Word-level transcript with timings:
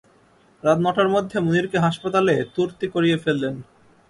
রাত 0.63 0.77
নটার 0.85 1.09
মধ্যে 1.09 1.37
মুনিরকে 1.39 1.77
হাসপাতালে 1.85 2.35
তুর্তি 2.55 2.85
করিয়ে 2.93 3.17
ফেললেন। 3.17 3.55